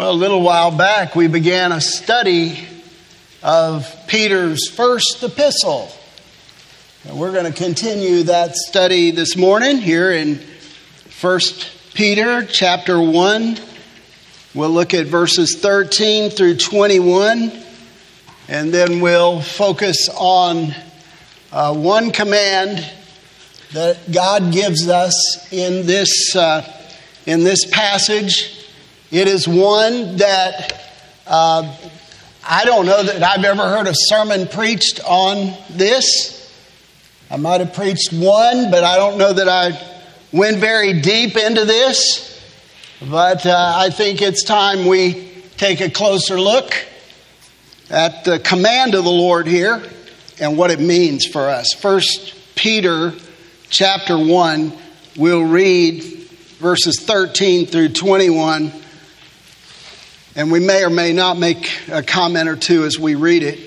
[0.00, 2.66] Well, a little while back, we began a study
[3.42, 5.90] of Peter's first epistle.
[7.04, 10.40] And we're going to continue that study this morning here in
[11.20, 11.40] 1
[11.92, 13.58] Peter chapter 1.
[14.54, 17.52] We'll look at verses 13 through 21,
[18.48, 20.74] and then we'll focus on
[21.52, 22.90] uh, one command
[23.74, 26.66] that God gives us in this, uh,
[27.26, 28.59] in this passage
[29.10, 30.80] it is one that
[31.26, 31.76] uh,
[32.48, 36.36] I don't know that I've ever heard a sermon preached on this.
[37.30, 39.80] I might have preached one, but I don't know that I
[40.32, 42.28] went very deep into this.
[43.08, 46.72] But uh, I think it's time we take a closer look
[47.90, 49.82] at the command of the Lord here
[50.40, 51.72] and what it means for us.
[51.72, 53.12] First Peter
[53.70, 54.72] chapter 1,
[55.16, 56.02] we'll read
[56.58, 58.72] verses 13 through 21
[60.36, 63.58] and we may or may not make a comment or two as we read it.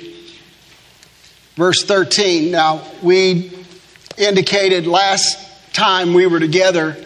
[1.55, 2.51] Verse 13.
[2.51, 3.51] Now, we
[4.17, 6.97] indicated last time we were together,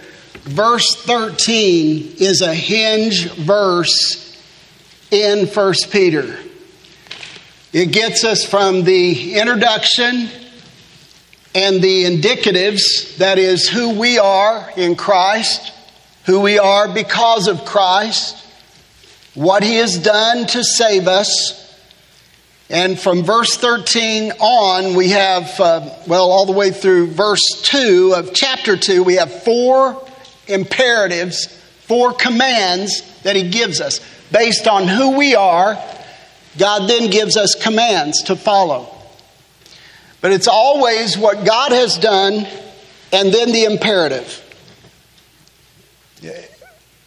[0.43, 4.23] verse 13 is a hinge verse
[5.11, 6.37] in 1 Peter.
[7.73, 10.29] It gets us from the introduction
[11.55, 15.73] and the indicatives, that is, who we are in Christ,
[16.25, 18.46] who we are because of Christ
[19.37, 21.63] what he has done to save us.
[22.71, 28.15] And from verse 13 on, we have, uh, well, all the way through verse 2
[28.17, 30.03] of chapter 2, we have four
[30.47, 31.45] imperatives,
[31.83, 33.99] four commands that he gives us.
[34.31, 35.79] Based on who we are,
[36.57, 38.91] God then gives us commands to follow.
[40.19, 42.47] But it's always what God has done
[43.13, 44.43] and then the imperative.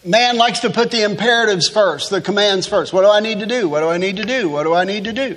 [0.04, 2.92] Man likes to put the imperatives first, the commands first.
[2.92, 3.68] What do I need to do?
[3.68, 4.48] What do I need to do?
[4.48, 5.36] What do I need to do?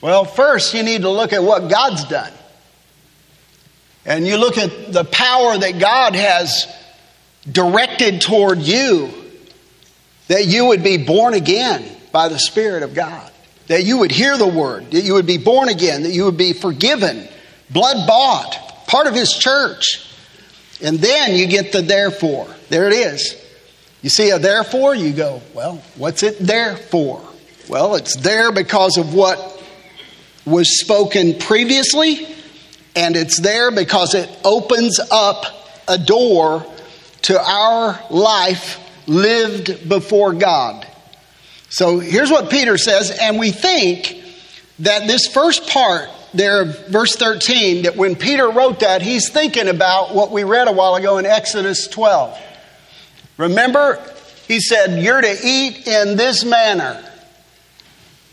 [0.00, 2.32] Well, first, you need to look at what God's done.
[4.04, 6.72] And you look at the power that God has
[7.50, 9.10] directed toward you,
[10.28, 13.32] that you would be born again by the Spirit of God,
[13.66, 16.36] that you would hear the word, that you would be born again, that you would
[16.36, 17.26] be forgiven,
[17.70, 20.08] blood bought, part of His church.
[20.80, 22.46] And then you get the therefore.
[22.68, 23.42] There it is.
[24.06, 27.20] You see a therefore, you go, well, what's it there for?
[27.68, 29.60] Well, it's there because of what
[30.44, 32.28] was spoken previously,
[32.94, 35.44] and it's there because it opens up
[35.88, 36.64] a door
[37.22, 38.78] to our life
[39.08, 40.86] lived before God.
[41.68, 44.22] So here's what Peter says, and we think
[44.78, 50.14] that this first part there, verse 13, that when Peter wrote that, he's thinking about
[50.14, 52.40] what we read a while ago in Exodus 12.
[53.36, 54.02] Remember,
[54.46, 57.02] he said, You're to eat in this manner.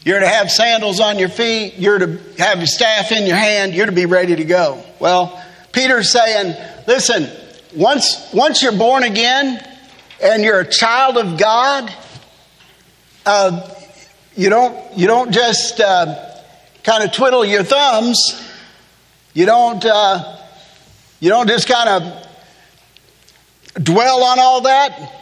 [0.04, 1.76] You're to have sandals on your feet.
[1.78, 3.74] You're to have your staff in your hand.
[3.74, 4.84] You're to be ready to go.
[5.00, 5.42] Well,
[5.72, 6.56] Peter's saying,
[6.88, 7.30] Listen,
[7.76, 9.66] once, once you're born again
[10.22, 11.94] and you're a child of God,
[13.26, 13.70] uh,
[14.36, 16.34] you, don't, you don't just uh,
[16.84, 18.42] kind of twiddle your thumbs.
[19.34, 20.38] You don't, uh,
[21.20, 22.28] you don't just kind of
[23.82, 25.22] dwell on all that.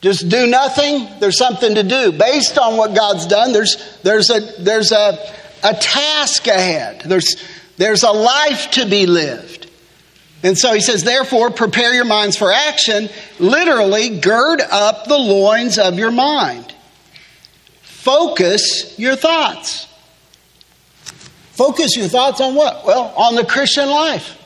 [0.00, 1.08] Just do nothing.
[1.20, 2.12] There's something to do.
[2.12, 5.18] Based on what God's done, there's, there's, a, there's a,
[5.62, 7.02] a task ahead.
[7.04, 7.36] There's,
[7.76, 9.70] there's a life to be lived.
[10.42, 13.10] And so he says, therefore, prepare your minds for action.
[13.38, 16.74] Literally, gird up the loins of your mind.
[17.82, 19.86] Focus your thoughts.
[21.52, 22.86] Focus your thoughts on what?
[22.86, 24.39] Well, on the Christian life.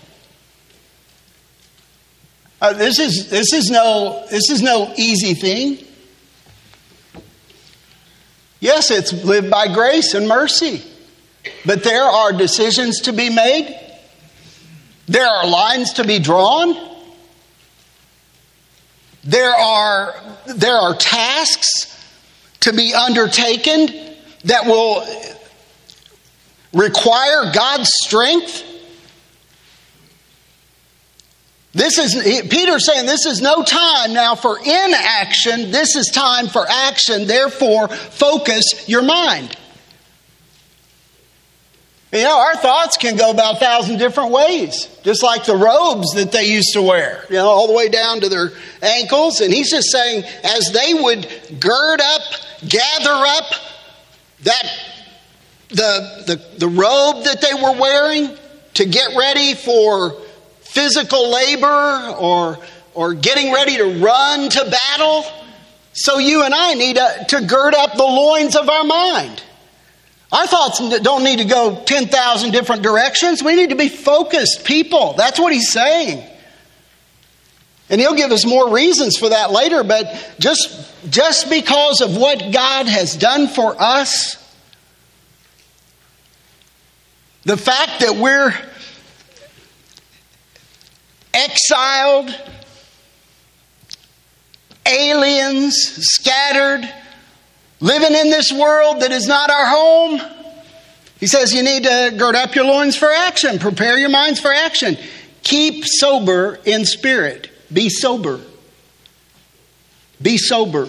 [2.65, 5.87] Uh, this, is, this, is no, this is no easy thing.
[8.59, 10.83] Yes, it's lived by grace and mercy,
[11.67, 13.79] but there are decisions to be made,
[15.07, 16.75] there are lines to be drawn,
[19.25, 20.15] there are,
[20.47, 22.03] there are tasks
[22.61, 23.89] to be undertaken
[24.45, 25.07] that will
[26.73, 28.74] require God's strength
[31.75, 32.15] This is,
[32.49, 35.73] Peter's saying this is no time now for inaction.
[35.73, 37.27] This is time for action.
[37.27, 39.57] Therefore, focus your mind.
[42.13, 46.13] You know, our thoughts can go about a thousand different ways, just like the robes
[46.13, 49.41] that they used to wear, you know, all the way down to their ankles.
[49.41, 51.27] And he's just saying, as they would
[51.59, 52.23] gird up,
[52.69, 53.47] gather up
[54.45, 54.63] that
[55.71, 58.39] the, the, the robe that they were wearing
[58.75, 60.17] to get ready for
[60.75, 62.59] physical labor or,
[62.95, 65.25] or getting ready to run to battle,
[65.93, 69.41] So you and I need to, to gird up the loins of our mind.
[70.33, 73.41] Our thoughts don't need to go 10,000 different directions.
[73.45, 75.13] We need to be focused people.
[75.13, 76.29] That's what he's saying.
[77.89, 82.51] And he'll give us more reasons for that later, but just, just because of what
[82.51, 84.37] God has done for us,
[87.45, 88.53] the fact that we're
[91.35, 92.35] exiled,
[94.87, 96.89] aliens, scattered,
[97.81, 100.21] living in this world that is not our home.
[101.21, 104.53] He says you need to gird up your loins for action, prepare your minds for
[104.53, 104.97] action.
[105.43, 107.51] Keep sober in spirit.
[107.73, 108.41] Be sober.
[110.21, 110.89] Be sober.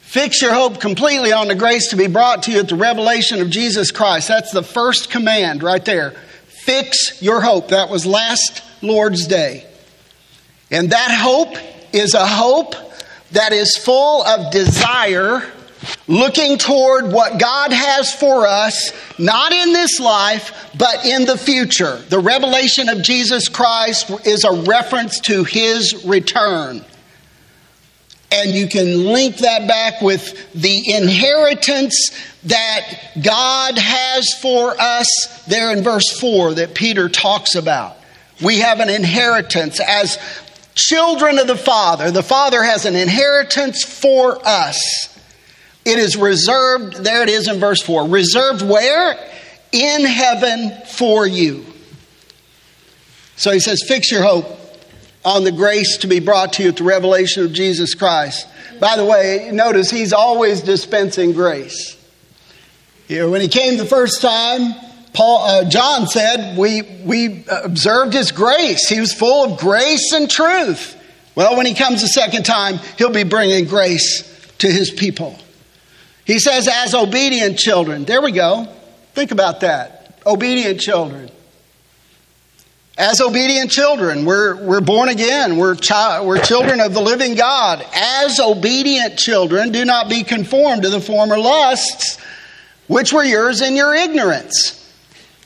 [0.00, 3.40] Fix your hope completely on the grace to be brought to you at the revelation
[3.40, 4.28] of Jesus Christ.
[4.28, 6.10] That's the first command right there.
[6.48, 7.68] Fix your hope.
[7.68, 9.66] That was last Lord's Day.
[10.70, 11.56] And that hope
[11.92, 12.74] is a hope
[13.32, 15.42] that is full of desire,
[16.06, 21.96] looking toward what God has for us, not in this life, but in the future.
[21.96, 26.84] The revelation of Jesus Christ is a reference to his return.
[28.32, 32.10] And you can link that back with the inheritance
[32.44, 37.96] that God has for us there in verse 4 that Peter talks about.
[38.42, 40.18] We have an inheritance as
[40.74, 42.10] children of the Father.
[42.10, 45.18] The Father has an inheritance for us.
[45.84, 48.08] It is reserved, there it is in verse 4.
[48.08, 49.16] Reserved where?
[49.72, 51.64] In heaven for you.
[53.36, 54.58] So he says, Fix your hope
[55.24, 58.46] on the grace to be brought to you at the revelation of Jesus Christ.
[58.78, 61.96] By the way, notice he's always dispensing grace.
[63.08, 64.74] You know, when he came the first time,
[65.12, 68.88] Paul, uh, John said, we, we observed his grace.
[68.88, 70.96] He was full of grace and truth.
[71.34, 74.22] Well, when he comes the second time, he'll be bringing grace
[74.58, 75.36] to his people.
[76.24, 78.04] He says, as obedient children.
[78.04, 78.68] There we go.
[79.14, 80.20] Think about that.
[80.24, 81.30] Obedient children.
[82.98, 85.56] As obedient children, we're, we're born again.
[85.56, 85.74] We're,
[86.22, 87.84] we're children of the living God.
[87.94, 92.18] As obedient children, do not be conformed to the former lusts,
[92.86, 94.79] which were yours in your ignorance.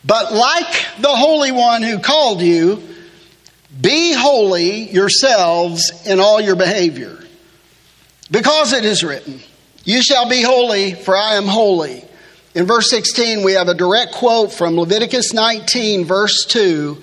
[0.04, 2.82] But like the Holy One who called you,
[3.80, 7.18] be holy yourselves in all your behavior.
[8.30, 9.40] Because it is written,
[9.84, 12.04] You shall be holy, for I am holy.
[12.54, 17.02] In verse 16, we have a direct quote from Leviticus 19, verse 2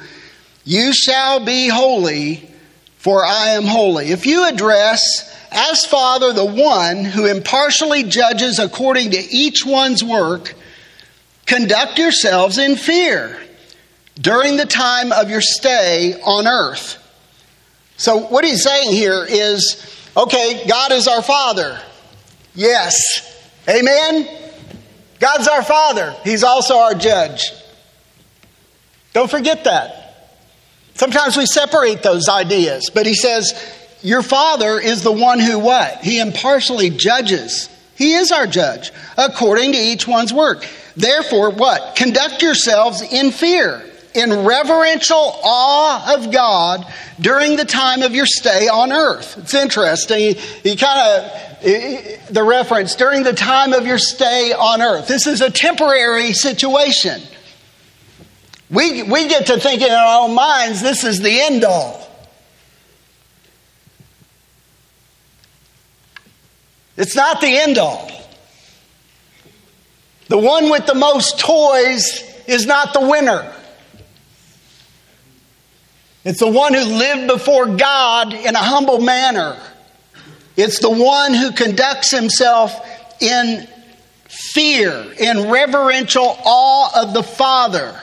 [0.64, 2.50] You shall be holy,
[2.98, 4.12] for I am holy.
[4.12, 5.02] If you address
[5.52, 10.56] as Father the one who impartially judges according to each one's work,
[11.52, 13.38] Conduct yourselves in fear
[14.16, 16.98] during the time of your stay on earth.
[17.98, 21.78] So, what he's saying here is okay, God is our Father.
[22.56, 22.96] Yes.
[23.68, 24.30] Amen?
[25.20, 26.16] God's our Father.
[26.24, 27.52] He's also our judge.
[29.12, 30.32] Don't forget that.
[30.94, 33.54] Sometimes we separate those ideas, but he says,
[34.02, 35.98] Your Father is the one who what?
[35.98, 37.68] He impartially judges.
[37.98, 40.66] He is our judge according to each one's work.
[40.96, 41.96] Therefore, what?
[41.96, 43.82] Conduct yourselves in fear,
[44.14, 46.86] in reverential awe of God
[47.20, 49.38] during the time of your stay on earth.
[49.38, 50.20] It's interesting.
[50.20, 55.08] He, he kind of, the reference, during the time of your stay on earth.
[55.08, 57.22] This is a temporary situation.
[58.70, 62.00] We, we get to thinking in our own minds, this is the end all.
[66.98, 68.10] It's not the end all.
[70.32, 73.54] The one with the most toys is not the winner.
[76.24, 79.62] It's the one who lived before God in a humble manner.
[80.56, 82.74] It's the one who conducts himself
[83.22, 83.68] in
[84.30, 88.00] fear, in reverential awe of the Father,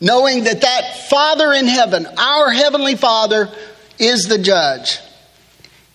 [0.00, 3.50] knowing that that Father in heaven, our Heavenly Father,
[3.98, 5.00] is the judge.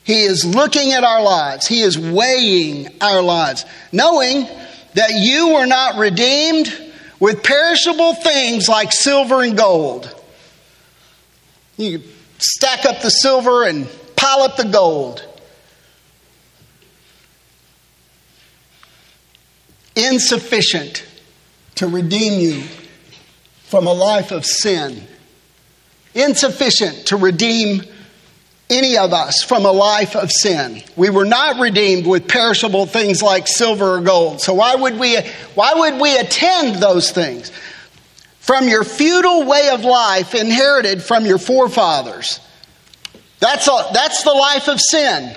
[0.04, 3.64] He is looking at our lives, He is weighing our lives,
[3.94, 4.50] knowing
[4.98, 6.76] that you were not redeemed
[7.20, 10.12] with perishable things like silver and gold.
[11.78, 12.02] You
[12.40, 15.24] stack up the silver and pile up the gold.
[19.96, 21.06] Insufficient
[21.76, 22.64] to redeem you
[23.66, 25.08] from a life of sin.
[26.16, 27.84] Insufficient to redeem
[28.70, 30.84] any of us from a life of sin.
[30.96, 34.42] We were not redeemed with perishable things like silver or gold.
[34.42, 35.18] So why would we
[35.56, 37.52] why would we attend those things?
[38.40, 42.40] From your futile way of life inherited from your forefathers.
[43.40, 45.36] That's a, that's the life of sin.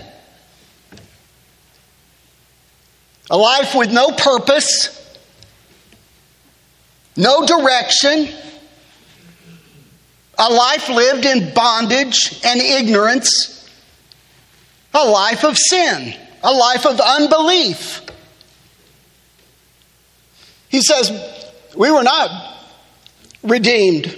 [3.31, 4.97] a life with no purpose,
[7.17, 8.29] no direction,
[10.41, 13.69] a life lived in bondage and ignorance,
[14.95, 18.01] a life of sin, a life of unbelief.
[20.71, 21.13] He says,
[21.77, 22.57] We were not
[23.43, 24.17] redeemed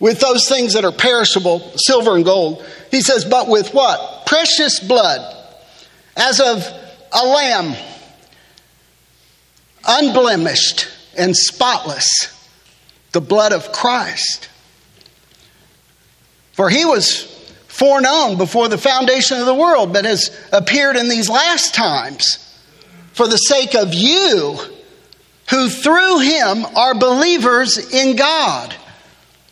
[0.00, 2.64] with those things that are perishable, silver and gold.
[2.90, 4.24] He says, But with what?
[4.24, 5.20] Precious blood,
[6.16, 6.66] as of
[7.12, 7.76] a lamb,
[9.86, 12.08] unblemished and spotless,
[13.12, 14.48] the blood of Christ.
[16.62, 17.24] For he was
[17.66, 22.56] foreknown before the foundation of the world, but has appeared in these last times
[23.14, 24.60] for the sake of you,
[25.50, 28.72] who through him are believers in God,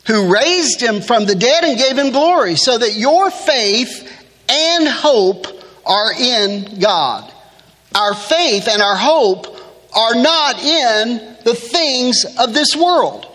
[0.06, 4.08] who raised him from the dead and gave him glory, so that your faith
[4.48, 5.48] and hope
[5.84, 7.28] are in God.
[7.92, 9.48] Our faith and our hope
[9.96, 13.26] are not in the things of this world.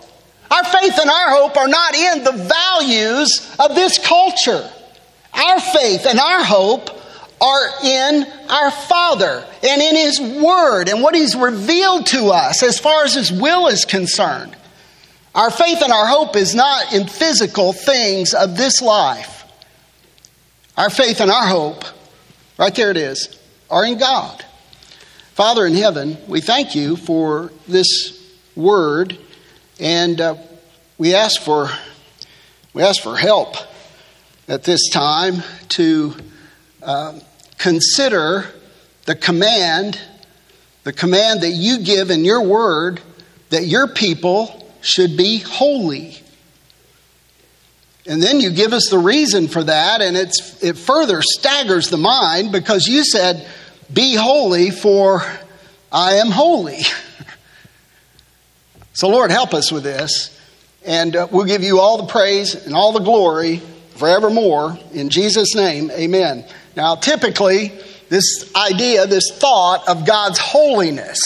[0.52, 4.70] Our faith and our hope are not in the values of this culture.
[5.34, 6.90] Our faith and our hope
[7.42, 12.80] are in our Father and in His Word and what He's revealed to us as
[12.80, 14.56] far as His will is concerned.
[15.34, 19.44] Our faith and our hope is not in physical things of this life.
[20.78, 21.84] Our faith and our hope,
[22.58, 23.38] right there it is,
[23.70, 24.46] are in God.
[25.34, 28.24] Father in heaven, we thank you for this
[28.56, 29.18] word
[29.80, 30.36] and uh,
[30.98, 31.70] we ask for
[32.74, 33.56] we ask for help
[34.48, 36.14] at this time to
[36.84, 37.20] uh,
[37.58, 38.46] consider
[39.06, 40.00] the command,
[40.84, 43.02] the command that you give in your word
[43.50, 46.18] that your people should be holy.
[48.08, 51.98] And then you give us the reason for that, and it's, it further staggers the
[51.98, 53.48] mind because you said,
[53.92, 55.24] Be holy, for
[55.92, 56.80] I am holy.
[58.96, 60.32] So, Lord, help us with this.
[60.86, 63.62] And uh, we'll give you all the praise and all the glory
[63.98, 64.80] forevermore.
[64.94, 66.46] In Jesus' name, amen.
[66.78, 67.74] Now, typically,
[68.08, 71.20] this idea, this thought of God's holiness.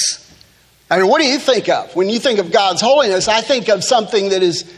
[0.89, 1.95] I mean, what do you think of?
[1.95, 4.71] When you think of God's holiness, I think of something that is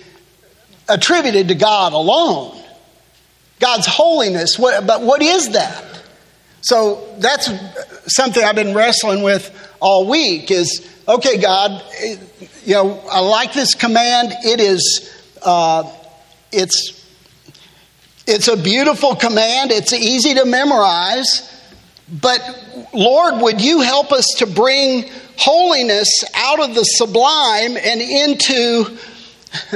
[0.90, 2.62] attributed to God alone.
[3.62, 5.86] God's holiness, what, but what is that?
[6.62, 7.50] So that's
[8.08, 9.50] something I've been wrestling with
[9.82, 11.84] all week is okay, God,
[12.64, 14.32] you know, I like this command.
[14.44, 15.92] It is, uh,
[16.52, 16.98] it's,
[18.28, 19.72] it's a beautiful command.
[19.72, 21.48] It's easy to memorize.
[22.22, 22.42] But
[22.94, 28.98] Lord, would you help us to bring holiness out of the sublime and into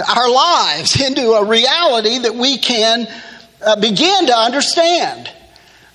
[0.07, 3.07] our lives, into a reality that we can
[3.65, 5.31] uh, begin to understand?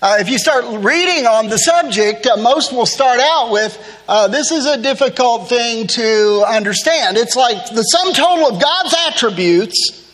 [0.02, 3.76] Uh, if you start reading on the subject, uh, most will start out with
[4.09, 7.19] uh, this is a difficult thing to understand.
[7.19, 10.11] It's like the sum total of God's attributes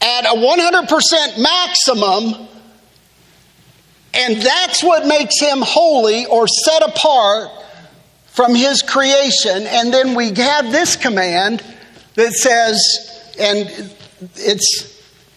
[0.00, 2.48] at a 100% maximum,
[4.12, 7.50] and that's what makes him holy or set apart
[8.26, 9.62] from his creation.
[9.68, 11.62] And then we have this command
[12.16, 13.94] that says, and
[14.34, 14.95] it's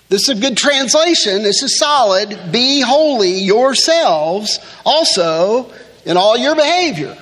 [0.10, 1.44] this is a good translation.
[1.44, 2.52] This is solid.
[2.52, 5.72] Be holy yourselves also
[6.04, 7.16] in all your behavior.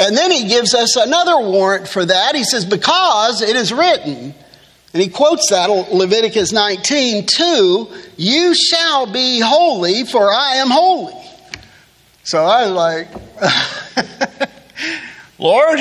[0.00, 2.36] And then he gives us another warrant for that.
[2.36, 4.32] He says, Because it is written,
[4.94, 11.14] and he quotes that Leviticus 19, 2, you shall be holy, for I am holy.
[12.22, 13.08] So I was like,
[15.38, 15.80] Lord,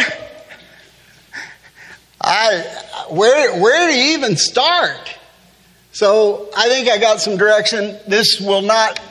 [2.19, 2.61] I
[3.09, 5.16] where where do you even start?
[5.97, 7.97] So I think I got some direction.
[8.07, 9.01] This will not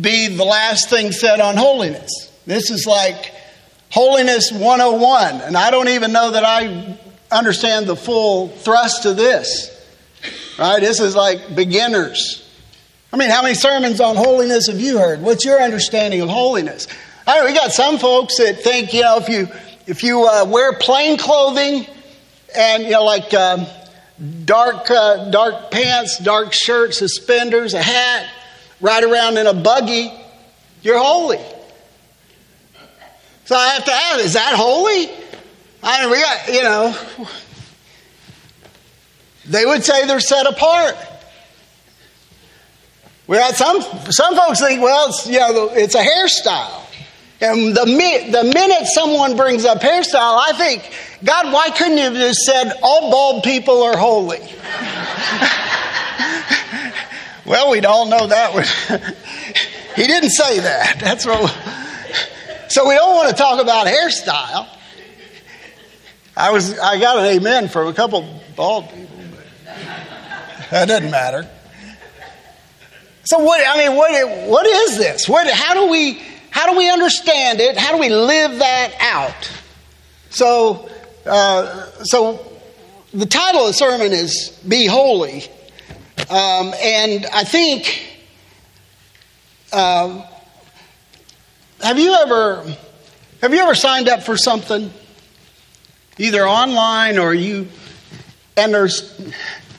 [0.00, 2.32] be the last thing said on holiness.
[2.46, 3.34] This is like
[3.90, 5.42] holiness 101.
[5.42, 6.98] And I don't even know that I
[7.30, 9.68] understand the full thrust of this.
[10.58, 10.80] Right?
[10.80, 12.50] This is like beginners.
[13.12, 15.20] I mean, how many sermons on holiness have you heard?
[15.20, 16.88] What's your understanding of holiness?
[17.26, 19.46] I know we got some folks that think, you know, if you
[19.86, 21.84] if you uh, wear plain clothing
[22.56, 23.66] and you know, like um,
[24.44, 28.26] dark, uh, dark pants, dark shirt, suspenders, a hat,
[28.80, 30.12] ride around in a buggy,
[30.82, 31.40] you're holy.
[33.46, 35.10] So I have to ask, is that holy?
[35.82, 36.96] I mean, you know,
[39.46, 40.96] they would say they're set apart.
[43.26, 46.84] We got some, some folks think, well, it's, you know, it's a hairstyle.
[47.42, 50.92] And the, the minute someone brings up hairstyle, I think,
[51.24, 54.40] God, why couldn't you have just said, all bald people are holy?
[57.46, 59.14] well, we'd all know that.
[59.96, 61.00] He didn't say that.
[61.00, 61.50] That's what.
[62.68, 64.68] so we don't want to talk about hairstyle.
[66.36, 71.48] I was I got an amen from a couple bald people, but that doesn't matter.
[73.24, 75.28] So what I mean, what what is this?
[75.28, 77.76] What how do we how do we understand it?
[77.76, 79.52] How do we live that out?
[80.30, 80.88] So
[81.26, 82.46] uh, so
[83.12, 85.44] the title of the sermon is "Be Holy,"
[86.28, 88.06] um, and I think.
[89.72, 90.24] Um,
[91.80, 92.64] have you ever
[93.40, 94.90] have you ever signed up for something
[96.18, 97.68] either online or you
[98.56, 99.18] and there's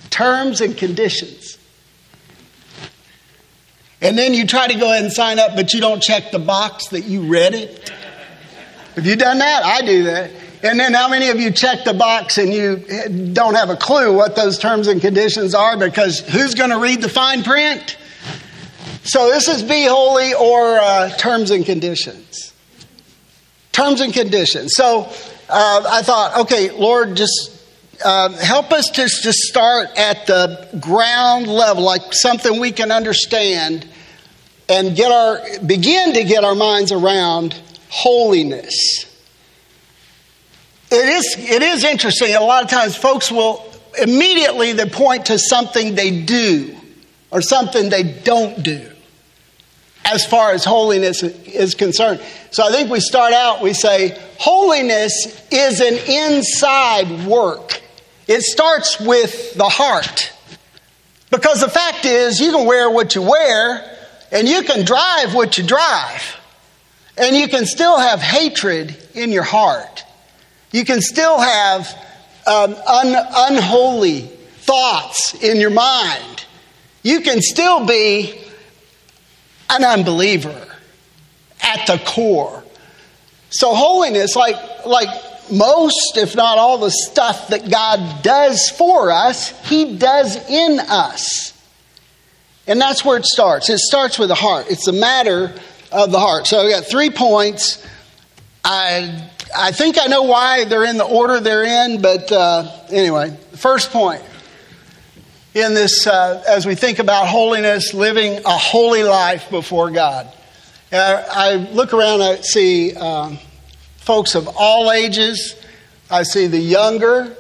[0.09, 1.40] terms and conditions
[4.01, 6.39] and then you try to go ahead and sign up but you don't check the
[6.39, 7.89] box that you read it?
[8.95, 9.63] Have you done that?
[9.63, 10.31] I do that.
[10.63, 14.15] And then how many of you check the box and you don't have a clue
[14.15, 17.97] what those terms and conditions are because who's going to read the fine print?
[19.03, 22.53] So this is be holy or uh, terms and conditions.
[23.71, 24.73] Terms and conditions.
[24.75, 25.11] So
[25.49, 27.65] uh, I thought, okay, Lord, just
[28.05, 33.87] uh, help us to, to start at the ground level, like something we can understand,
[34.71, 37.59] and get our begin to get our minds around
[37.89, 39.05] holiness.
[40.89, 42.33] It is it is interesting.
[42.35, 43.69] A lot of times, folks will
[44.01, 46.75] immediately they point to something they do
[47.31, 48.87] or something they don't do
[50.05, 52.21] as far as holiness is concerned.
[52.51, 57.81] So I think we start out, we say, holiness is an inside work.
[58.27, 60.33] It starts with the heart.
[61.29, 63.97] Because the fact is, you can wear what you wear,
[64.31, 66.37] and you can drive what you drive,
[67.17, 70.03] and you can still have hatred in your heart.
[70.71, 71.87] You can still have
[72.47, 76.45] um, un- unholy thoughts in your mind.
[77.03, 78.39] You can still be
[79.69, 80.67] an unbeliever
[81.61, 82.63] at the core.
[83.49, 85.09] So holiness, like like
[85.51, 91.50] most, if not all, the stuff that God does for us, He does in us.
[92.71, 93.69] And that's where it starts.
[93.69, 94.67] It starts with the heart.
[94.69, 95.53] It's a matter
[95.91, 96.47] of the heart.
[96.47, 97.85] So we got three points.
[98.63, 103.37] I I think I know why they're in the order they're in, but uh, anyway,
[103.57, 104.23] first point
[105.53, 110.31] in this, uh, as we think about holiness, living a holy life before God.
[110.93, 113.37] Uh, I look around, I see um,
[113.97, 115.61] folks of all ages,
[116.09, 117.35] I see the younger,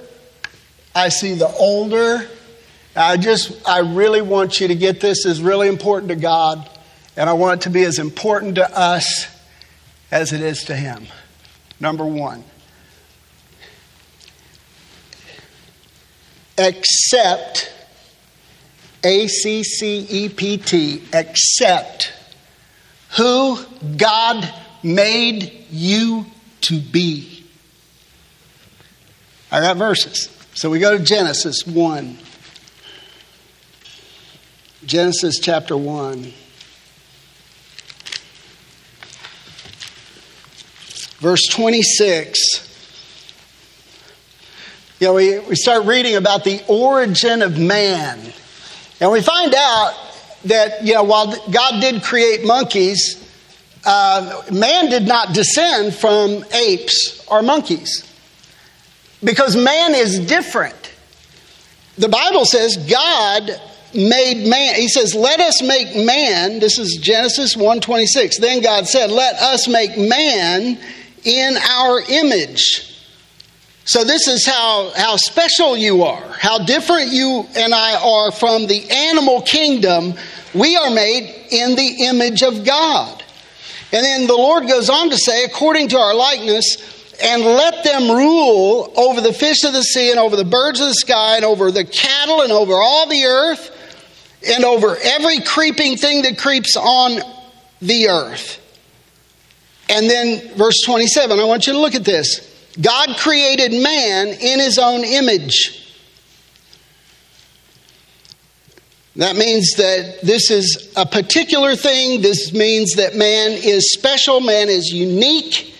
[0.93, 2.27] I see the older.
[2.95, 6.69] I just, I really want you to get this is really important to God,
[7.15, 9.27] and I want it to be as important to us
[10.11, 11.07] as it is to Him.
[11.79, 12.43] Number one,
[16.57, 17.71] accept
[19.03, 22.13] a C C E P T, accept
[23.17, 23.59] who
[23.97, 26.25] God made you
[26.61, 27.45] to be.
[29.51, 30.29] I got verses.
[30.53, 32.17] So we go to Genesis 1.
[34.85, 36.33] Genesis chapter 1.
[41.19, 42.67] Verse 26.
[44.99, 48.19] You know, we, we start reading about the origin of man.
[48.99, 49.93] And we find out
[50.45, 53.17] that, you know, while God did create monkeys,
[53.85, 58.07] uh, man did not descend from apes or monkeys
[59.23, 60.91] because man is different.
[61.99, 63.61] The Bible says God
[63.93, 64.75] made man.
[64.75, 68.37] He says, "Let us make man." This is Genesis 1:26.
[68.37, 70.77] Then God said, "Let us make man
[71.23, 72.87] in our image."
[73.85, 78.67] So, this is how, how special you are, how different you and I are from
[78.67, 80.13] the animal kingdom.
[80.53, 83.23] We are made in the image of God.
[83.91, 86.77] And then the Lord goes on to say, according to our likeness,
[87.21, 90.87] and let them rule over the fish of the sea and over the birds of
[90.87, 93.77] the sky and over the cattle and over all the earth
[94.47, 97.19] and over every creeping thing that creeps on
[97.81, 98.57] the earth.
[99.89, 102.47] And then verse 27, I want you to look at this.
[102.79, 105.77] God created man in his own image.
[109.17, 112.21] That means that this is a particular thing.
[112.21, 115.75] This means that man is special, man is unique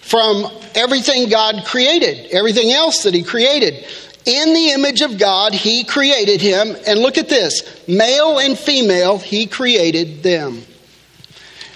[0.00, 3.84] from everything God created, everything else that he created.
[4.24, 6.76] In the image of God, he created him.
[6.86, 10.62] And look at this male and female, he created them.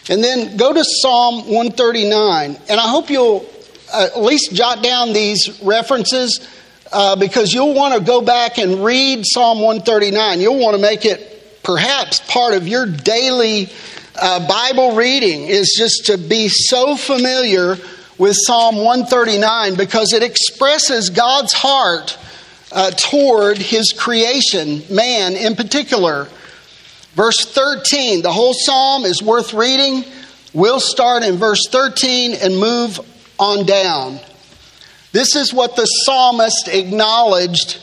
[0.09, 2.57] And then go to Psalm 139.
[2.69, 3.45] And I hope you'll
[3.93, 6.47] at least jot down these references
[6.93, 10.41] uh, because you'll want to go back and read Psalm 139.
[10.41, 13.69] You'll want to make it perhaps part of your daily
[14.15, 17.77] uh, Bible reading is just to be so familiar
[18.19, 22.17] with Psalm 139 because it expresses God's heart
[22.73, 26.29] uh, toward his creation, man in particular.
[27.15, 30.05] Verse 13, the whole psalm is worth reading.
[30.53, 33.01] We'll start in verse 13 and move
[33.39, 34.21] on down.
[35.13, 37.81] This is what the psalmist acknowledged.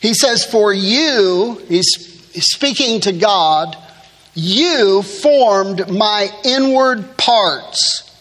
[0.00, 1.90] He says, For you, he's
[2.32, 3.76] speaking to God,
[4.34, 8.11] you formed my inward parts.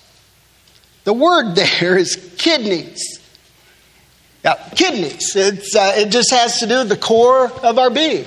[1.03, 3.19] The word there is kidneys.
[4.43, 5.35] Yeah, kidneys.
[5.35, 8.25] It's, uh, it just has to do with the core of our being.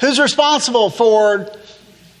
[0.00, 1.50] Who's responsible for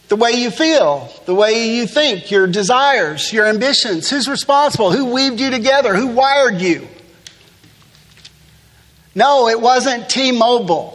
[0.08, 4.10] the way you feel, the way you think, your desires, your ambitions?
[4.10, 4.90] Who's responsible?
[4.90, 5.94] Who weaved you together?
[5.94, 6.88] Who wired you?
[9.14, 10.94] No, it wasn't T Mobile.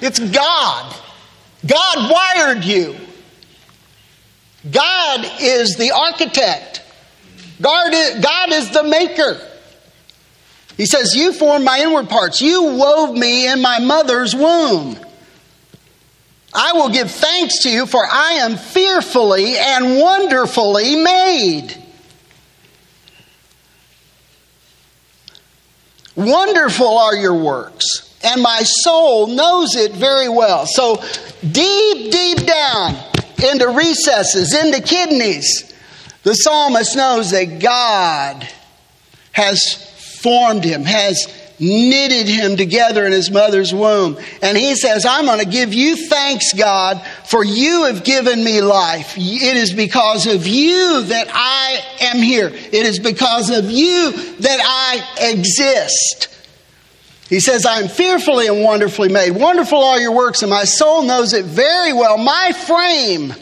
[0.00, 0.94] It's God.
[1.66, 2.96] God wired you.
[4.70, 6.82] God is the architect.
[7.60, 9.40] God is, God is the maker.
[10.76, 12.40] He says, You formed my inward parts.
[12.40, 14.98] You wove me in my mother's womb.
[16.54, 21.76] I will give thanks to you, for I am fearfully and wonderfully made.
[26.14, 30.66] Wonderful are your works and my soul knows it very well.
[30.66, 30.96] So,
[31.52, 32.96] deep, deep down
[33.50, 35.72] into recesses, into kidneys,
[36.26, 38.48] the psalmist knows that God
[39.30, 44.18] has formed him, has knitted him together in his mother's womb.
[44.42, 48.60] And he says, I'm going to give you thanks, God, for you have given me
[48.60, 49.14] life.
[49.16, 52.48] It is because of you that I am here.
[52.48, 54.10] It is because of you
[54.40, 56.28] that I exist.
[57.28, 59.30] He says, I am fearfully and wonderfully made.
[59.30, 62.18] Wonderful are your works, and my soul knows it very well.
[62.18, 63.32] My frame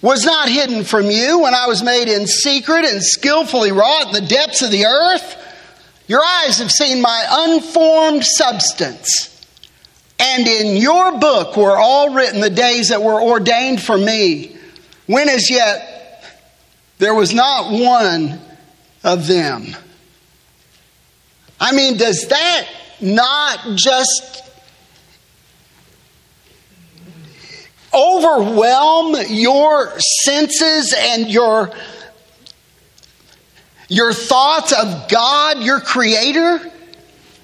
[0.00, 4.12] was not hidden from you when I was made in secret and skillfully wrought in
[4.12, 5.36] the depths of the earth.
[6.06, 9.34] Your eyes have seen my unformed substance.
[10.20, 14.56] And in your book were all written the days that were ordained for me,
[15.06, 16.24] when as yet
[16.98, 18.40] there was not one
[19.04, 19.76] of them.
[21.60, 22.68] I mean, does that
[23.00, 24.47] not just
[27.98, 31.72] overwhelm your senses and your
[33.88, 36.60] your thoughts of God, your creator?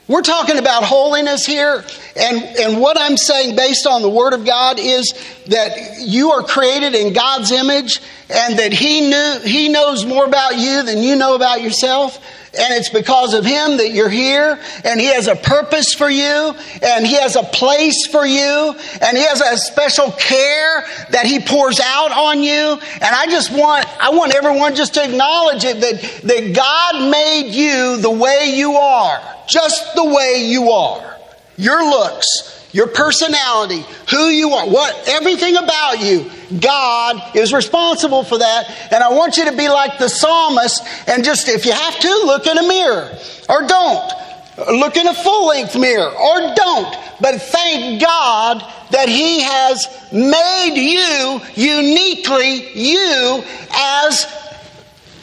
[0.07, 1.83] We're talking about holiness here,
[2.15, 5.15] and, and what I'm saying based on the Word of God is
[5.47, 10.59] that you are created in God's image, and that He knew He knows more about
[10.59, 12.23] you than you know about yourself
[12.57, 16.55] and it's because of Him that you're here, and He has a purpose for you,
[16.83, 21.41] and He has a place for you, and He has a special care that He
[21.41, 22.53] pours out on you.
[22.53, 27.53] And I just want, I want everyone just to acknowledge it that, that God made
[27.53, 31.19] you the way you are, just the way you are.
[31.57, 36.29] Your looks, your personality, who you are, what everything about you,
[36.61, 38.93] God is responsible for that.
[38.93, 42.09] And I want you to be like the psalmist and just if you have to
[42.09, 43.17] look in a mirror
[43.49, 44.13] or don't.
[44.57, 46.97] Look in a full length mirror or don't.
[47.21, 54.27] But thank God that He has made you uniquely you as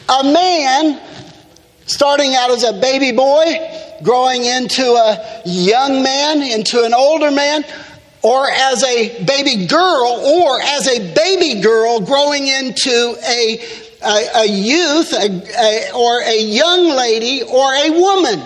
[0.08, 1.00] a man
[1.86, 3.44] starting out as a baby boy
[4.02, 7.64] growing into a young man, into an older man,
[8.22, 13.58] or as a baby girl, or as a baby girl growing into a,
[14.04, 18.40] a, a youth, a, a, or a young lady, or a woman.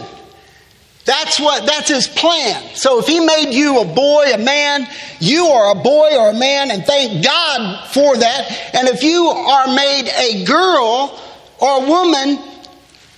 [1.04, 2.74] That's what that's his plan.
[2.74, 4.88] So if he made you a boy, a man,
[5.20, 8.74] you are a boy or a man, and thank God for that.
[8.74, 11.16] And if you are made a girl
[11.60, 12.38] or a woman,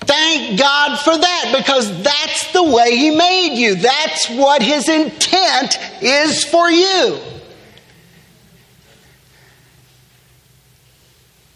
[0.08, 3.74] Thank God for that because that's the way He made you.
[3.74, 7.20] That's what His intent is for you.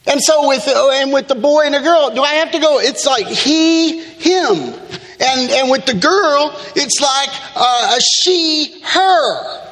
[0.06, 2.78] And so with and with the boy and the girl, do I have to go?
[2.78, 4.74] It's like he, him,
[5.18, 9.62] and and with the girl, it's like uh, a she, her.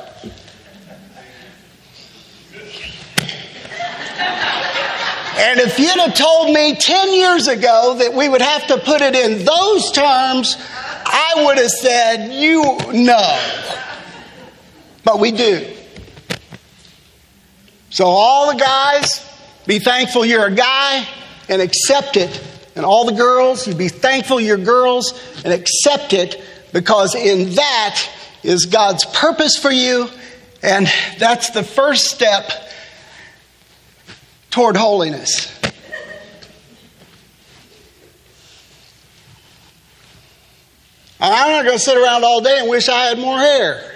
[5.40, 9.00] And if you'd have told me 10 years ago that we would have to put
[9.00, 10.59] it in those terms,
[11.07, 13.64] I would have said, You know.
[15.03, 15.66] But we do.
[17.88, 19.26] So, all the guys,
[19.66, 21.09] be thankful you're a guy
[21.48, 22.38] and accept it.
[22.76, 26.38] And all the girls, you be thankful you're girls and accept it
[26.74, 28.11] because in that
[28.42, 30.11] is God's purpose for you,
[30.62, 30.87] and
[31.18, 32.69] that's the first step
[34.50, 35.56] toward holiness.
[41.22, 43.92] I'm not going to sit around all day and wish I had more hair.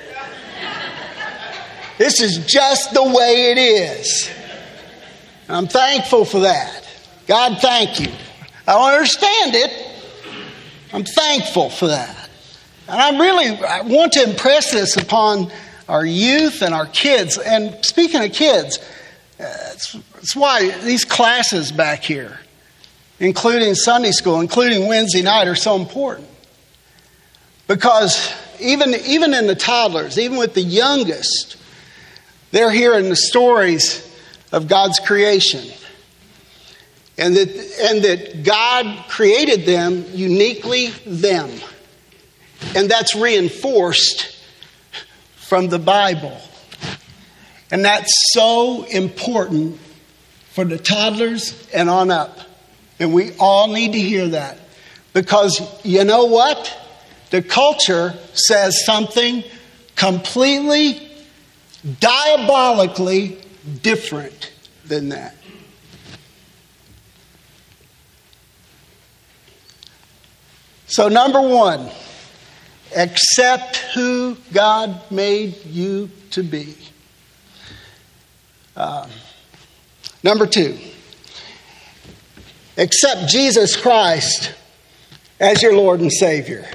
[1.96, 4.30] This is just the way it is.
[5.48, 6.86] I'm thankful for that.
[7.26, 8.12] God, thank you.
[8.66, 9.90] I don't understand it.
[10.92, 12.28] I'm thankful for that.
[12.88, 15.50] And I really I want to impress this upon
[15.88, 17.38] our youth and our kids.
[17.38, 18.84] And speaking of kids, uh,
[19.38, 22.40] that's, that's why these classes back here,
[23.20, 26.26] including Sunday school, including Wednesday night, are so important.
[27.68, 31.58] Because even, even in the toddlers, even with the youngest,
[32.52, 34.00] they're hearing the stories
[34.50, 35.70] of God's creation.
[37.18, 37.48] And that,
[37.82, 41.50] and that God created them uniquely them.
[42.74, 44.42] And that's reinforced
[45.36, 46.40] from the Bible.
[47.70, 49.80] And that's so important
[50.54, 52.38] for the toddlers and on up.
[53.00, 54.56] And we all need to hear that.
[55.12, 56.72] Because you know what?
[57.30, 59.42] The culture says something
[59.96, 61.10] completely,
[61.98, 63.38] diabolically
[63.82, 64.52] different
[64.86, 65.34] than that.
[70.86, 71.90] So, number one,
[72.96, 76.76] accept who God made you to be.
[78.76, 79.08] Uh,
[80.24, 80.76] number two,
[82.76, 84.52] accept Jesus Christ
[85.38, 86.66] as your Lord and Savior.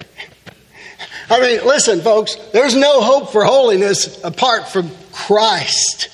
[1.30, 6.10] I mean, listen, folks, there's no hope for holiness apart from Christ.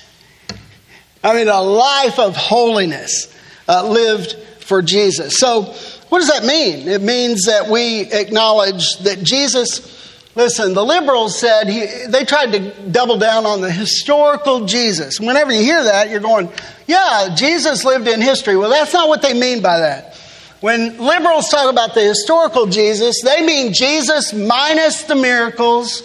[1.24, 3.34] I mean, a life of holiness
[3.68, 5.38] uh, lived for Jesus.
[5.38, 5.74] So,
[6.08, 6.86] what does that mean?
[6.86, 10.05] It means that we acknowledge that Jesus,
[10.36, 15.18] listen, the liberals said, he, they tried to double down on the historical Jesus.
[15.18, 16.48] Whenever you hear that, you're going,
[16.86, 18.56] yeah, Jesus lived in history.
[18.56, 20.14] Well, that's not what they mean by that.
[20.60, 26.02] When liberals talk about the historical Jesus, they mean Jesus minus the miracles,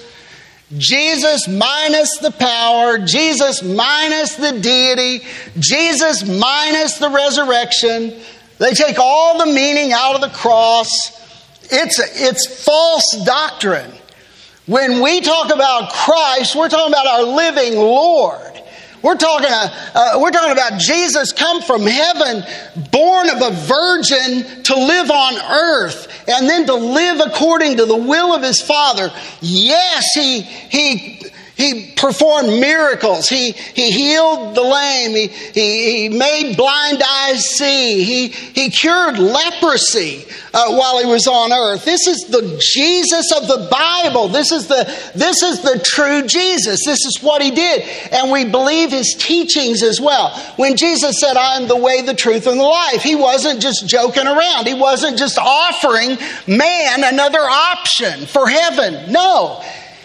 [0.78, 5.26] Jesus minus the power, Jesus minus the deity,
[5.60, 8.13] Jesus minus the resurrection.
[8.58, 10.89] They take all the meaning out of the cross.
[11.72, 13.91] It's, it's false doctrine.
[14.72, 18.54] When we talk about Christ, we're talking about our living Lord.
[19.02, 22.42] We're talking, uh, uh, we're talking about Jesus come from heaven,
[22.90, 27.98] born of a virgin to live on earth, and then to live according to the
[27.98, 29.12] will of his Father.
[29.42, 31.22] Yes, he, he
[31.62, 33.30] he performed miracles.
[33.30, 35.12] He, he healed the lame.
[35.12, 38.04] He, he, he made blind eyes see.
[38.04, 41.86] He, he cured leprosy uh, while he was on earth.
[41.86, 44.28] This is the Jesus of the Bible.
[44.28, 46.80] This is the, this is the true Jesus.
[46.84, 47.84] This is what he did.
[48.12, 50.36] And we believe his teachings as well.
[50.56, 53.88] When Jesus said, I am the way, the truth, and the life, he wasn't just
[53.88, 54.67] joking around.
[54.67, 59.12] He wasn't just offering man another option for heaven.
[59.12, 59.63] No.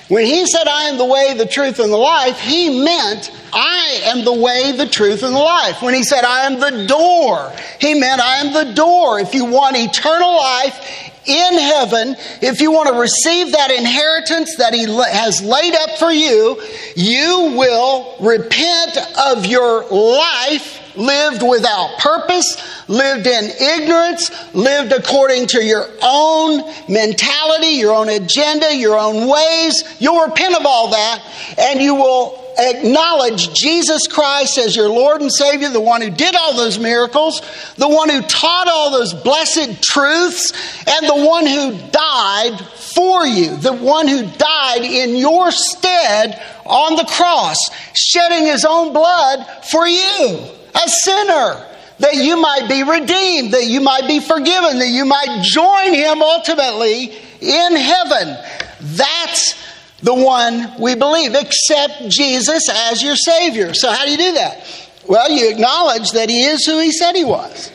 [0.09, 4.03] When he said, I am the way, the truth, and the life, he meant, I
[4.05, 5.83] am the way, the truth, and the life.
[5.83, 9.19] When he said, I am the door, he meant, I am the door.
[9.19, 14.75] If you want eternal life in heaven, if you want to receive that inheritance that
[14.75, 16.63] he has laid up for you,
[16.95, 22.57] you will repent of your life lived without purpose,
[22.89, 29.85] lived in ignorance, lived according to your own mentality, your own agenda, your own ways.
[29.99, 31.23] You'll repent of all that
[31.59, 36.35] and you will acknowledge Jesus Christ as your Lord and Savior, the one who did
[36.35, 37.43] all those miracles,
[37.77, 40.53] the one who taught all those blessed truths,
[40.87, 46.97] and the one who died for you, the one who died in your stead on
[46.97, 47.57] the cross,
[47.95, 50.39] shedding his own blood for you,
[50.77, 51.67] a sinner
[51.99, 56.23] that you might be redeemed, that you might be forgiven, that you might join him
[56.23, 58.37] ultimately in heaven.
[58.81, 59.55] That's
[60.03, 61.35] the one we believe.
[61.35, 63.73] Accept Jesus as your Savior.
[63.75, 64.65] So, how do you do that?
[65.07, 67.73] Well, you acknowledge that He is who He said He was.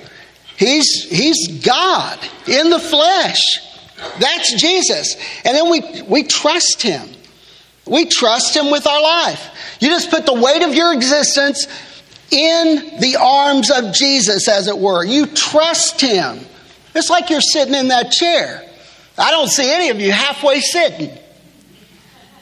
[0.58, 3.42] He's, he's God in the flesh.
[4.20, 5.16] That's Jesus.
[5.44, 7.08] And then we, we trust Him.
[7.88, 9.78] We trust Him with our life.
[9.80, 11.68] You just put the weight of your existence
[12.32, 15.04] in the arms of Jesus, as it were.
[15.04, 16.40] You trust Him.
[16.96, 18.68] It's like you're sitting in that chair.
[19.18, 21.12] I don't see any of you halfway sitting.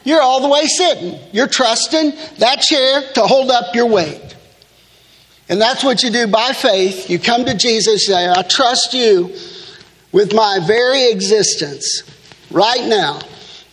[0.04, 1.18] You're all the way sitting.
[1.32, 4.36] You're trusting that chair to hold up your weight.
[5.48, 7.10] And that's what you do by faith.
[7.10, 9.34] You come to Jesus and say, I trust you
[10.12, 12.02] with my very existence
[12.50, 13.20] right now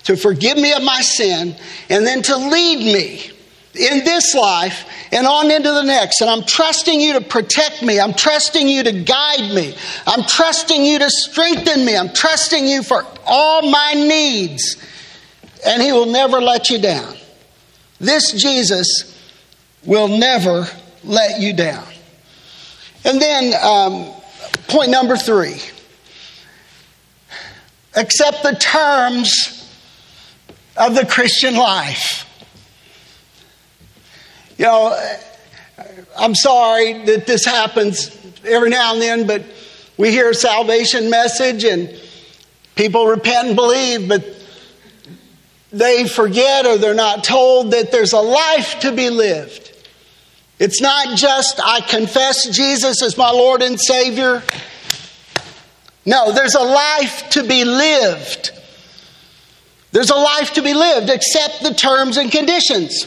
[0.05, 1.55] to forgive me of my sin,
[1.89, 3.29] and then to lead me
[3.75, 6.21] in this life and on into the next.
[6.21, 7.99] And I'm trusting you to protect me.
[7.99, 9.75] I'm trusting you to guide me.
[10.05, 11.95] I'm trusting you to strengthen me.
[11.95, 14.77] I'm trusting you for all my needs.
[15.65, 17.15] And He will never let you down.
[17.99, 19.13] This Jesus
[19.85, 20.67] will never
[21.03, 21.87] let you down.
[23.05, 24.13] And then, um,
[24.67, 25.61] point number three
[27.95, 29.33] accept the terms
[30.77, 32.26] of the Christian life.
[34.57, 35.15] You know,
[36.17, 38.09] I'm sorry that this happens
[38.43, 39.43] every now and then, but
[39.97, 41.89] we hear a salvation message and
[42.75, 44.25] people repent and believe, but
[45.71, 49.71] they forget or they're not told that there's a life to be lived.
[50.57, 54.41] It's not just, I confess Jesus as my Lord and Savior.
[56.03, 58.51] No, there's a life to be lived.
[59.91, 63.05] There's a life to be lived, accept the terms and conditions.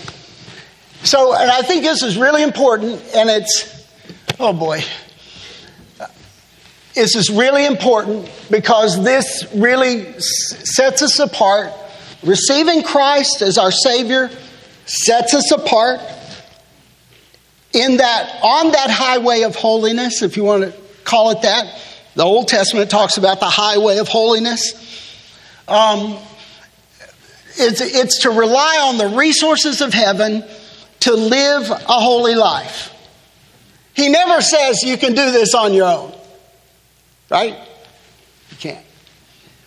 [1.02, 3.88] So, and I think this is really important, and it's,
[4.38, 4.82] oh boy,
[6.94, 11.72] this is really important because this really sets us apart.
[12.22, 14.30] Receiving Christ as our Savior
[14.84, 16.00] sets us apart
[17.72, 21.80] in that, on that highway of holiness, if you want to call it that.
[22.14, 24.74] The Old Testament talks about the highway of holiness.
[25.66, 26.18] Um,
[27.56, 30.44] it's, it's to rely on the resources of heaven
[31.00, 32.94] to live a holy life.
[33.94, 36.12] He never says you can do this on your own,
[37.30, 37.56] right?
[38.50, 38.84] You can't.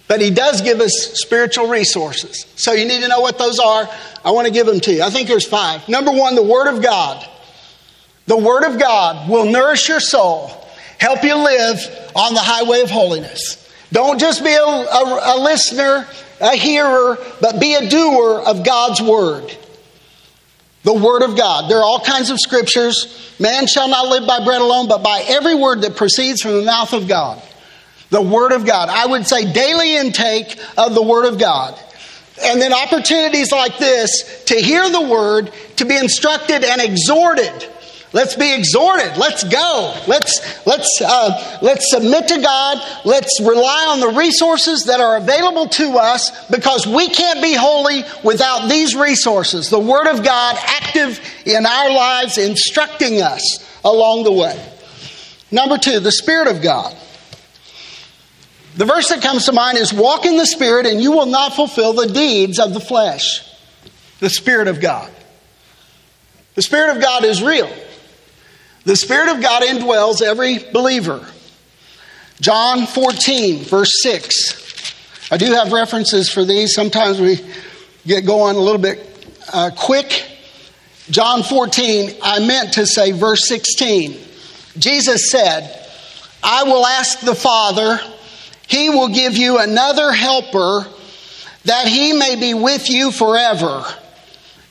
[0.08, 2.46] But he does give us spiritual resources.
[2.56, 3.89] So you need to know what those are.
[4.24, 5.04] I want to give them to you.
[5.04, 5.88] I think there's five.
[5.89, 7.28] Number one, the Word of God.
[8.26, 10.50] The Word of God will nourish your soul,
[10.98, 11.78] help you live
[12.15, 13.60] on the highway of holiness.
[13.91, 16.08] Don't just be a, a, a listener
[16.43, 19.56] a hearer, but be a doer of God's word.
[20.84, 21.69] The word of God.
[21.69, 23.36] There are all kinds of scriptures.
[23.39, 26.63] Man shall not live by bread alone, but by every word that proceeds from the
[26.63, 27.41] mouth of God.
[28.10, 28.89] The word of God.
[28.89, 31.80] I would say daily intake of the word of God.
[32.43, 37.69] And then opportunities like this to hear the word, to be instructed and exhorted
[38.13, 39.17] Let's be exhorted.
[39.17, 39.99] Let's go.
[40.08, 42.78] Let's let's uh, let's submit to God.
[43.06, 48.04] Let's rely on the resources that are available to us because we can't be holy
[48.23, 49.71] without these resources.
[49.71, 54.63] The Word of God active in our lives, instructing us along the way.
[55.49, 56.95] Number two, the Spirit of God.
[58.76, 61.56] The verse that comes to mind is walk in the Spirit and you will not
[61.56, 63.43] fulfill the deeds of the flesh.
[64.19, 65.12] The Spirit of God.
[66.54, 67.71] The Spirit of God is real.
[68.86, 71.26] The Spirit of God indwells every believer.
[72.41, 75.32] John 14, verse 6.
[75.32, 76.74] I do have references for these.
[76.74, 77.39] Sometimes we
[78.06, 79.00] get going a little bit
[79.54, 80.26] uh, quick.
[81.10, 84.19] John 14, I meant to say verse 16.
[84.78, 85.80] Jesus said,
[86.43, 88.00] I will ask the Father,
[88.67, 90.86] he will give you another helper
[91.63, 93.86] that he may be with you forever.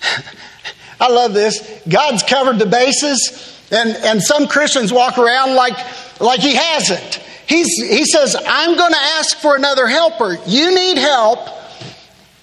[1.00, 1.80] I love this.
[1.88, 3.51] God's covered the bases.
[3.72, 5.76] And, and some Christians walk around like,
[6.20, 7.14] like he hasn't.
[7.46, 10.36] He's, he says, I'm going to ask for another helper.
[10.46, 11.38] You need help.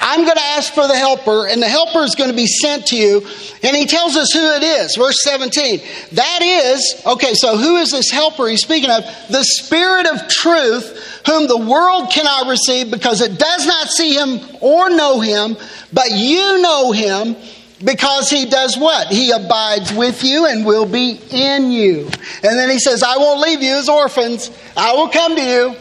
[0.02, 2.88] I'm going to ask for the helper, and the helper is going to be sent
[2.88, 3.18] to you.
[3.64, 4.96] And he tells us who it is.
[4.96, 5.82] Verse 17.
[6.14, 9.04] That is, okay, so who is this helper he's speaking of?
[9.30, 14.40] The Spirit of truth, whom the world cannot receive because it does not see him
[14.62, 15.58] or know him,
[15.92, 17.36] but you know him
[17.84, 19.08] because he does what?
[19.08, 22.10] He abides with you and will be in you.
[22.44, 24.52] And then he says, I won't leave you as orphans.
[24.76, 25.76] I will come to you.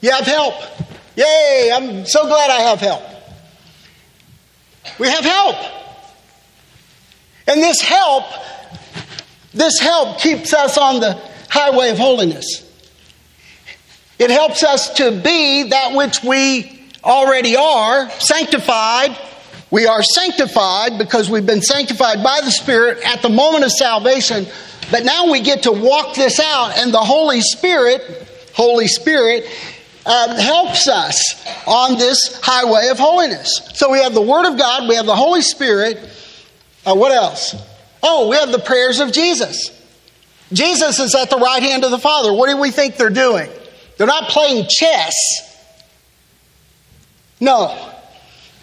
[0.00, 0.54] You have help.
[1.16, 3.02] Yay, I'm so glad I have help.
[4.98, 5.56] We have help.
[7.46, 8.24] And this help,
[9.52, 12.62] this help keeps us on the highway of holiness.
[14.18, 19.16] It helps us to be that which we already are, sanctified,
[19.70, 24.46] we are sanctified because we've been sanctified by the Spirit at the moment of salvation,
[24.90, 28.02] but now we get to walk this out, and the Holy Spirit,
[28.54, 29.44] Holy Spirit,
[30.06, 33.60] um, helps us on this highway of holiness.
[33.74, 35.98] So we have the Word of God, we have the Holy Spirit.
[36.84, 37.56] Uh, what else?
[38.02, 39.70] Oh, we have the prayers of Jesus.
[40.52, 42.32] Jesus is at the right hand of the Father.
[42.32, 43.50] What do we think they're doing?
[43.98, 45.14] They're not playing chess.
[47.40, 47.92] No,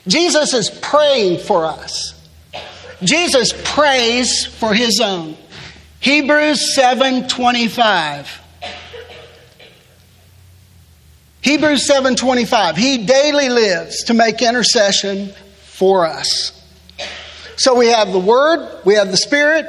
[0.08, 2.14] Jesus is praying for us.
[3.01, 5.38] Jesus prays for his own.
[5.99, 8.28] Hebrews 7:25.
[11.41, 12.78] Hebrews 7:25.
[12.78, 15.34] He daily lives to make intercession
[15.66, 16.51] for us.
[17.58, 19.68] So we have the word, we have the spirit,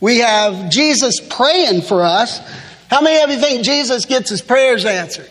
[0.00, 2.40] we have Jesus praying for us.
[2.88, 5.30] How many of you think Jesus gets his prayers answered?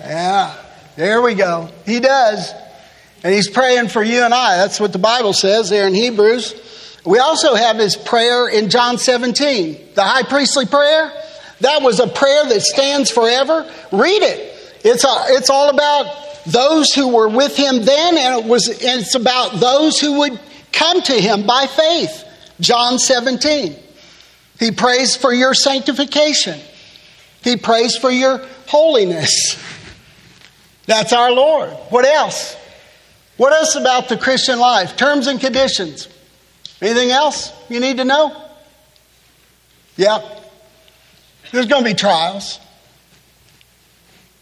[0.00, 0.54] Yeah,
[0.96, 1.68] there we go.
[1.84, 2.52] He does.
[3.24, 4.56] And he's praying for you and I.
[4.56, 7.00] That's what the Bible says there in Hebrews.
[7.04, 11.12] We also have his prayer in John 17, the high priestly prayer.
[11.60, 13.68] That was a prayer that stands forever.
[13.92, 14.80] Read it.
[14.84, 19.00] It's, a, it's all about those who were with him then, and it was, and
[19.00, 20.40] it's about those who would
[20.72, 22.24] come to him by faith.
[22.60, 23.76] John 17.
[24.58, 26.58] He prays for your sanctification.
[27.42, 29.60] He prays for your holiness.
[30.86, 31.70] That's our Lord.
[31.90, 32.56] What else?
[33.36, 34.96] What else about the Christian life?
[34.96, 36.08] Terms and conditions.
[36.80, 38.36] Anything else you need to know?
[39.96, 40.20] Yeah.
[41.50, 42.58] There's going to be trials.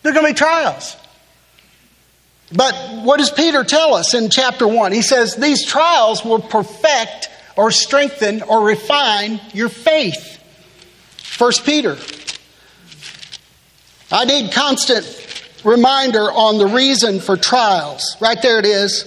[0.02, 0.96] There's going to be trials.
[2.52, 2.74] But
[3.04, 4.92] what does Peter tell us in chapter 1?
[4.92, 10.38] He says these trials will perfect or strengthen or refine your faith.
[11.18, 11.96] First Peter.
[14.10, 15.04] I need constant
[15.64, 18.16] reminder on the reason for trials.
[18.20, 19.04] Right there it is.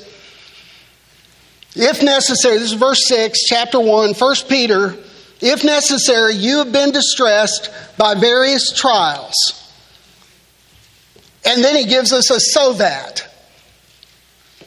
[1.76, 4.96] If necessary, this is verse 6, chapter 1, 1 Peter.
[5.42, 9.34] If necessary, you have been distressed by various trials.
[11.46, 13.28] And then he gives us a so that.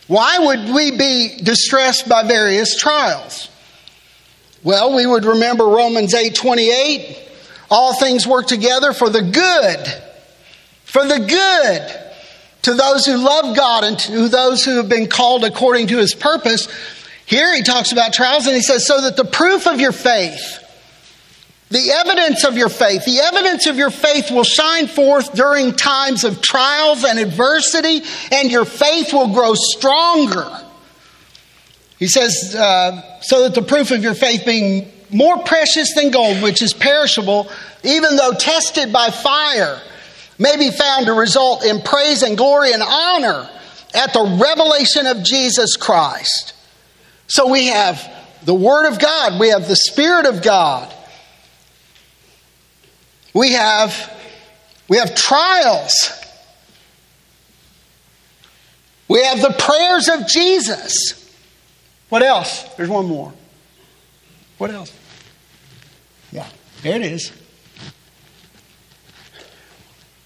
[0.08, 3.48] Why would we be distressed by various trials?
[4.62, 7.18] Well, we would remember Romans 8 28.
[7.70, 10.02] All things work together for the good,
[10.86, 12.02] for the good
[12.62, 16.14] to those who love God and to those who have been called according to his
[16.14, 16.66] purpose.
[17.26, 20.64] Here he talks about trials and he says, so that the proof of your faith,
[21.70, 26.24] the evidence of your faith, the evidence of your faith will shine forth during times
[26.24, 30.48] of trials and adversity, and your faith will grow stronger.
[31.98, 36.42] He says, uh, so that the proof of your faith being more precious than gold,
[36.42, 37.50] which is perishable,
[37.82, 39.80] even though tested by fire,
[40.38, 43.48] may be found to result in praise and glory and honor
[43.94, 46.54] at the revelation of Jesus Christ.
[47.26, 48.12] So we have
[48.44, 50.92] the Word of God, we have the Spirit of God,
[53.34, 54.12] we have,
[54.88, 55.92] we have trials.
[59.08, 61.30] We have the prayers of Jesus.
[62.08, 62.62] What else?
[62.74, 63.32] There's one more.
[64.58, 64.92] What else?
[66.32, 66.48] Yeah,
[66.82, 67.30] there it is.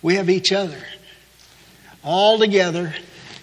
[0.03, 0.79] We have each other
[2.03, 2.95] all together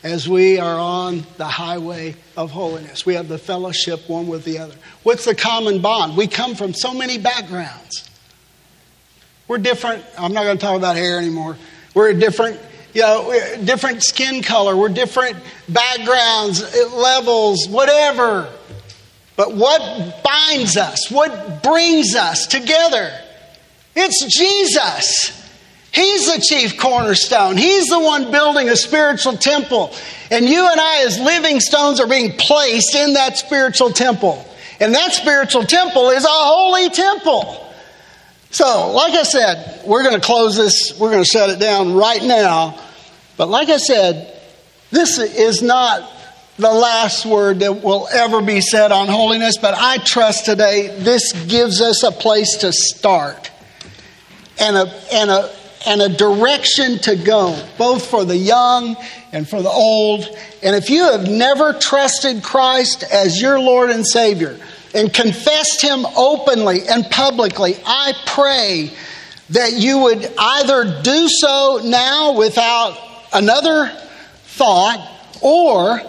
[0.03, 3.05] as we are on the highway of holiness.
[3.05, 4.75] We have the fellowship one with the other.
[5.03, 6.17] What's the common bond?
[6.17, 8.09] We come from so many backgrounds.
[9.47, 10.03] We're different.
[10.17, 11.57] I'm not going to talk about hair anymore.
[11.93, 12.59] We're different,
[12.93, 13.31] you know,
[13.63, 14.75] different skin color.
[14.75, 15.37] We're different
[15.69, 16.61] backgrounds,
[16.93, 18.51] levels, whatever.
[19.35, 21.09] But what binds us?
[21.11, 23.11] What brings us together?
[23.95, 25.46] It's Jesus.
[25.97, 27.57] He's the chief cornerstone.
[27.57, 29.91] He's the one building a spiritual temple.
[30.29, 34.47] And you and I, as living stones, are being placed in that spiritual temple.
[34.79, 37.73] And that spiritual temple is a holy temple.
[38.51, 41.95] So, like I said, we're going to close this, we're going to shut it down
[41.95, 42.79] right now.
[43.35, 44.39] But, like I said,
[44.91, 46.07] this is not
[46.57, 51.33] the last word that will ever be said on holiness, but I trust today this
[51.47, 53.49] gives us a place to start
[54.59, 58.97] and a, and a, and a direction to go, both for the young
[59.31, 60.27] and for the old.
[60.63, 64.59] And if you have never trusted Christ as your Lord and Savior
[64.95, 68.91] and confessed Him openly and publicly, I pray
[69.49, 72.97] that you would either do so now without
[73.33, 73.89] another
[74.43, 75.07] thought
[75.41, 76.01] or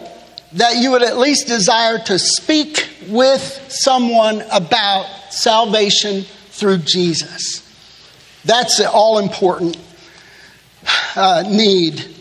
[0.53, 7.68] that you would at least desire to speak with someone about salvation through Jesus.
[8.45, 9.76] That's the all important
[11.16, 12.14] uh, need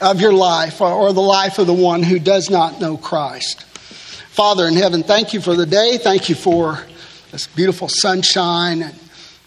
[0.00, 3.62] of your life or, or the life of the one who does not know Christ.
[3.62, 5.98] Father in heaven, thank you for the day.
[5.98, 6.78] Thank you for
[7.30, 8.82] this beautiful sunshine.
[8.82, 8.98] And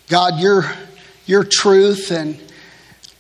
[0.08, 0.66] God, your,
[1.26, 2.12] your truth.
[2.12, 2.42] And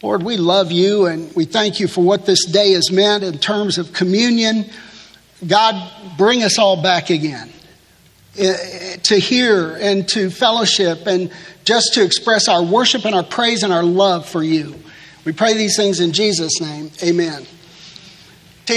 [0.01, 3.37] Lord, we love you and we thank you for what this day has meant in
[3.37, 4.65] terms of communion
[5.45, 7.51] God, bring us all back again
[8.37, 11.31] eh, to hear and to fellowship and
[11.67, 14.73] just to express our worship and our praise and our love for you.
[15.25, 16.89] We pray these things in Jesus' name.
[17.03, 17.45] Amen.